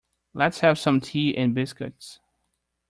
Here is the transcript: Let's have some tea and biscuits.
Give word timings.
Let's 0.33 0.61
have 0.61 0.79
some 0.79 0.99
tea 0.99 1.37
and 1.37 1.53
biscuits. 1.53 2.21